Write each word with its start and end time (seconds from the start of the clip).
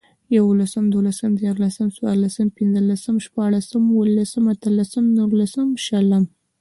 ېولسم، 0.35 0.85
دولسم، 0.93 1.31
ديارلسم، 1.39 1.87
څوارلسم، 1.97 2.47
پنځلسم، 2.57 3.15
شپاړسم، 3.25 3.81
اوولسم، 3.95 4.43
اتلسم، 4.53 5.05
نولسم، 5.17 5.67
شلم 5.85 6.23